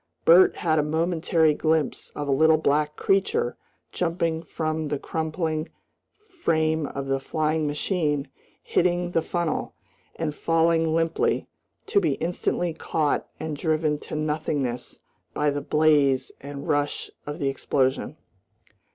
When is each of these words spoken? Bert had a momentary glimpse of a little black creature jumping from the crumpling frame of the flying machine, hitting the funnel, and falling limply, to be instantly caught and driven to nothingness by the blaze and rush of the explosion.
Bert 0.25 0.55
had 0.55 0.79
a 0.79 0.81
momentary 0.81 1.53
glimpse 1.53 2.09
of 2.15 2.27
a 2.27 2.31
little 2.31 2.57
black 2.57 2.95
creature 2.95 3.55
jumping 3.91 4.41
from 4.41 4.87
the 4.87 4.97
crumpling 4.97 5.69
frame 6.27 6.87
of 6.87 7.05
the 7.05 7.19
flying 7.19 7.67
machine, 7.67 8.27
hitting 8.63 9.11
the 9.11 9.21
funnel, 9.21 9.75
and 10.15 10.33
falling 10.33 10.91
limply, 10.91 11.47
to 11.85 11.99
be 12.01 12.13
instantly 12.13 12.73
caught 12.73 13.29
and 13.39 13.55
driven 13.55 13.99
to 13.99 14.15
nothingness 14.15 14.97
by 15.35 15.51
the 15.51 15.61
blaze 15.61 16.31
and 16.41 16.67
rush 16.67 17.11
of 17.27 17.37
the 17.37 17.49
explosion. 17.49 18.17